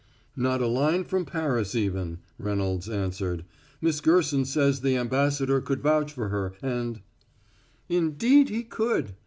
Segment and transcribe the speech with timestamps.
[0.35, 3.45] "Not a line from Paris even," Reynolds answered.
[3.81, 7.01] "Miss Gerson says the ambassador could vouch for her, and"
[7.87, 9.13] "Indeed he could!"